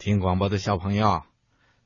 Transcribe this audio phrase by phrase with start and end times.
[0.00, 1.24] 听广播的小朋友，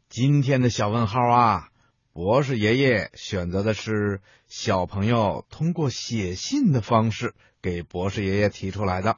[0.09, 1.71] 今天的小问号啊，
[2.13, 9.17] 博士爷爷选择的是小朋友通过写信的方式给博士爷爷提出来的。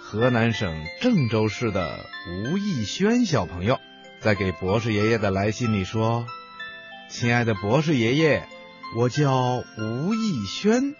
[0.00, 3.78] 河南省郑州市的吴义轩小朋友
[4.18, 6.24] 在给博士爷爷的来信里说
[7.10, 8.48] ：“亲爱的博士爷爷，
[8.96, 10.94] 我叫吴义轩，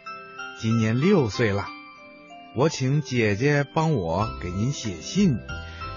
[0.61, 1.71] 今年六岁了。”
[2.57, 5.39] 我请姐姐帮我给您写信，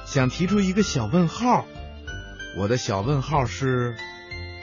[0.05, 1.65] 想提出一个小问号。
[2.57, 3.95] 我的小问号是：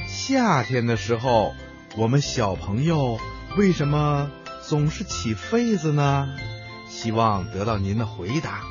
[0.06, 1.54] 夏天的时候，
[1.96, 3.18] 我们小朋友
[3.56, 4.30] 为什么
[4.62, 6.28] 总是起痱子呢？
[6.86, 8.62] 希望得到您的回答。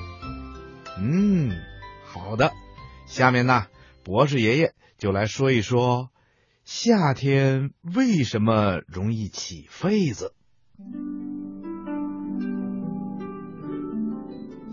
[1.00, 1.52] 嗯，
[2.06, 2.54] 好的。
[3.08, 3.66] 下面呢，
[4.04, 6.12] 博士爷爷就来说一说
[6.64, 10.36] 夏天为什么容易起痱子。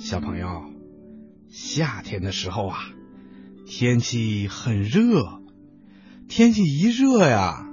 [0.03, 0.65] 小朋友，
[1.49, 2.77] 夏天的时候啊，
[3.67, 5.41] 天气很热，
[6.29, 7.65] 天气一热呀，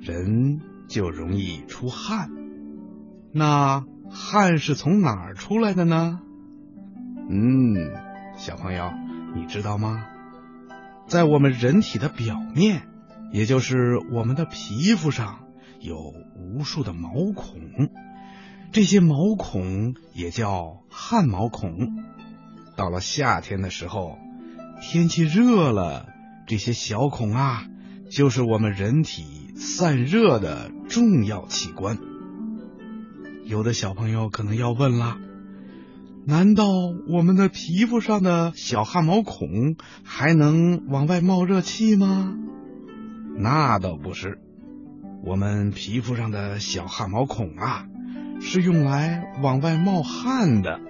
[0.00, 2.30] 人就容易出汗。
[3.32, 6.20] 那汗是从哪儿出来的呢？
[7.28, 7.74] 嗯，
[8.36, 8.92] 小朋友，
[9.34, 10.06] 你知道吗？
[11.08, 12.86] 在我们人体的表面，
[13.32, 15.40] 也就是我们的皮肤上，
[15.80, 15.96] 有
[16.36, 17.60] 无数的毛孔。
[18.72, 22.02] 这些毛孔也叫汗毛孔。
[22.74, 24.16] 到了夏天的时候，
[24.80, 26.08] 天气热了，
[26.46, 27.66] 这些小孔啊，
[28.10, 31.98] 就是我们人体散热的重要器官。
[33.44, 35.18] 有的小朋友可能要问了：
[36.26, 36.64] 难道
[37.08, 42.34] 我们的皮肤上的小汗毛孔还能往外冒热气吗？
[43.36, 44.40] 那倒不是，
[45.26, 47.84] 我们皮肤上的小汗毛孔啊。
[48.44, 50.80] 是用来往外冒汗的，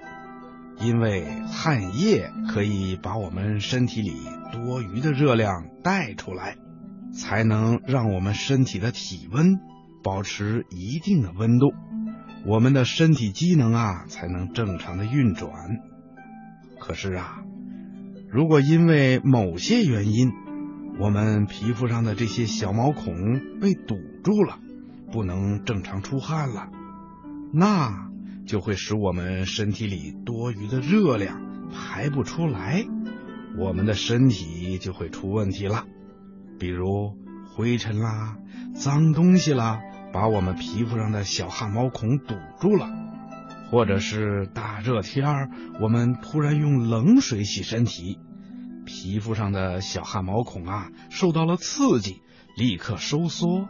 [0.79, 4.11] 因为汗液可以把我们身体里
[4.51, 6.57] 多余的热量带出来，
[7.13, 9.59] 才能让我们身体的体温
[10.03, 11.73] 保持一定的温度，
[12.45, 15.51] 我们的身体机能啊才能正常的运转。
[16.79, 17.43] 可是啊，
[18.29, 20.31] 如果因为某些原因，
[20.99, 23.13] 我们皮肤上的这些小毛孔
[23.61, 24.59] 被堵住了，
[25.11, 26.67] 不能正常出汗了。
[27.55, 28.09] 那
[28.47, 31.39] 就会使我们身体里多余的热量
[31.71, 32.83] 排不出来，
[33.59, 35.85] 我们的身体就会出问题了。
[36.59, 37.15] 比如
[37.55, 38.37] 灰尘啦、
[38.73, 39.79] 脏东西啦，
[40.11, 42.87] 把我们皮肤上的小汗毛孔堵住了；
[43.69, 48.17] 或者是大热天儿，我们突然用冷水洗身体，
[48.83, 52.21] 皮肤上的小汗毛孔啊受到了刺激，
[52.57, 53.67] 立刻收缩，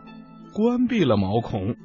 [0.53, 1.75] 关闭了毛孔。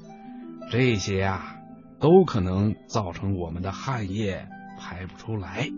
[0.70, 1.56] 这些呀。
[2.00, 4.46] 都可能造成我们的汗液
[4.78, 5.68] 排不出来，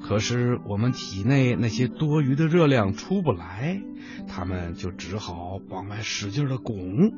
[0.00, 3.80] 可是我们体内那些多余的热量出不来，
[4.26, 7.12] 他们就只好往外使劲的拱，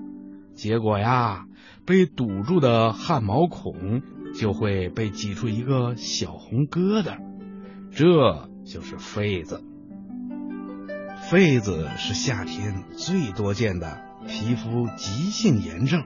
[0.54, 1.47] 结果呀，
[1.87, 4.03] 被堵住的汗毛孔
[4.34, 7.19] 就会被挤出一个小红疙瘩，
[7.93, 9.62] 这就是痱子。
[11.31, 16.04] 痱子是夏天最多见的皮肤急性炎症。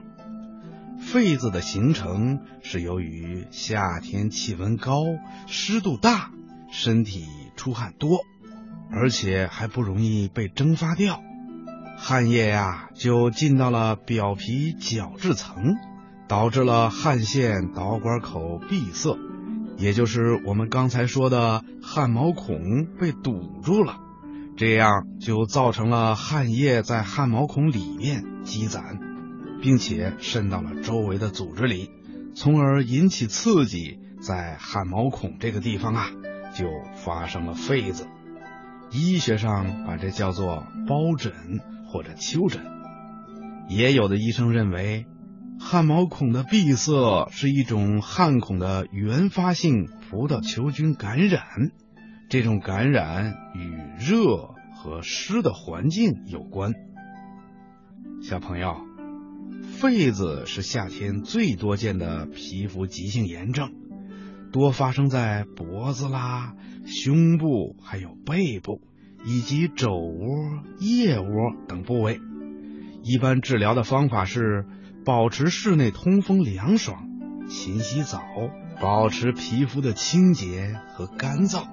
[1.15, 5.05] 痱子的形成是由于夏天气温高、
[5.47, 6.29] 湿度大、
[6.69, 8.19] 身体出汗多，
[8.91, 11.23] 而且还不容易被蒸发掉，
[11.95, 15.75] 汗液呀就进到了表皮角质层，
[16.27, 19.17] 导致了汗腺导管口闭塞，
[19.77, 23.99] 也就是我们刚才说的汗毛孔被堵住了，
[24.57, 29.14] 这样就造成了汗液在汗毛孔里面积攒。
[29.65, 31.89] 并且渗到了周围的组织里，
[32.35, 36.05] 从而引起刺激，在汗毛孔这个地方啊，
[36.53, 36.67] 就
[37.03, 38.05] 发生了痱子。
[38.91, 41.33] 医学上把这叫做包疹
[41.87, 42.63] 或者丘疹。
[43.67, 45.07] 也有的医生认为，
[45.59, 51.41] 汗毛孔的闭塞是一种汗孔的原发性葡萄球菌感染，
[52.29, 56.73] 这种感染与热和湿的环境有关。
[58.21, 58.84] 小朋友。
[59.81, 63.71] 痱子是夏天最多见的皮肤急性炎症，
[64.51, 66.53] 多发生在脖子啦、
[66.85, 68.81] 胸部、还有背部
[69.25, 71.27] 以及肘窝、腋窝
[71.67, 72.19] 等部位。
[73.03, 74.65] 一般治疗的方法是
[75.05, 77.07] 保持室内通风凉爽，
[77.47, 78.23] 勤洗澡，
[78.81, 81.65] 保持皮肤的清洁和干燥，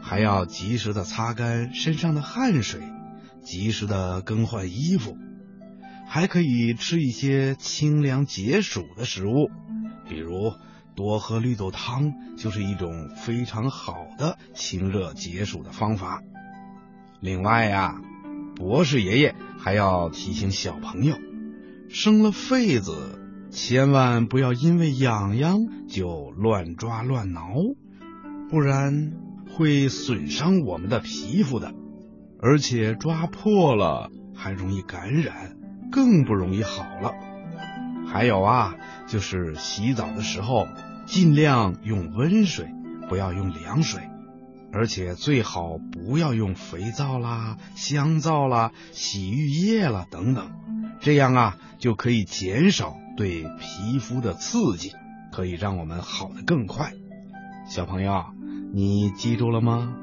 [0.00, 2.80] 还要及时的擦干身上的汗水，
[3.42, 5.18] 及时的更换衣服。
[6.08, 9.50] 还可以吃一些清凉解暑的食物，
[10.08, 10.54] 比如
[10.96, 16.22] 多喝绿豆汤就是一种非常好的清热解暑的方法。
[17.20, 18.00] 另外呀，
[18.56, 21.16] 博士爷爷还要提醒小朋友，
[21.90, 23.20] 生了痱子，
[23.50, 25.58] 千万不要因为痒痒
[25.88, 27.52] 就乱抓乱挠，
[28.48, 29.12] 不然
[29.50, 31.74] 会损伤我们的皮肤的，
[32.40, 35.57] 而且抓破了还容易感染，
[35.90, 37.12] 更不容易好了。
[38.06, 38.74] 还有啊，
[39.06, 40.66] 就是洗澡的时候
[41.06, 42.68] 尽量用温水，
[43.08, 44.02] 不要用凉水。
[44.70, 50.50] 而且最好不要用肥皂啦、香皂啦、洗浴液啦等等，
[51.00, 54.92] 这样啊就可以减少对皮肤的刺激，
[55.32, 56.92] 可以让我们好的更快。
[57.66, 58.26] 小朋友，
[58.74, 59.94] 你记住了吗？